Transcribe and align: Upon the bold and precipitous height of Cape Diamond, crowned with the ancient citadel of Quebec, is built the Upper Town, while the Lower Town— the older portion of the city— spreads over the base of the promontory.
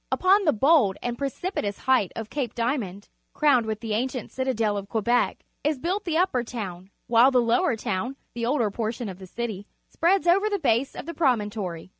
Upon 0.11 0.45
the 0.45 0.51
bold 0.51 0.97
and 1.03 1.15
precipitous 1.15 1.77
height 1.77 2.11
of 2.15 2.31
Cape 2.31 2.55
Diamond, 2.55 3.07
crowned 3.35 3.67
with 3.67 3.81
the 3.81 3.93
ancient 3.93 4.31
citadel 4.31 4.75
of 4.75 4.89
Quebec, 4.89 5.45
is 5.63 5.77
built 5.77 6.05
the 6.05 6.17
Upper 6.17 6.43
Town, 6.43 6.89
while 7.05 7.29
the 7.29 7.39
Lower 7.39 7.75
Town— 7.75 8.15
the 8.33 8.47
older 8.47 8.71
portion 8.71 9.09
of 9.09 9.19
the 9.19 9.27
city— 9.27 9.67
spreads 9.93 10.25
over 10.25 10.49
the 10.49 10.57
base 10.57 10.95
of 10.95 11.05
the 11.05 11.13
promontory. 11.13 11.89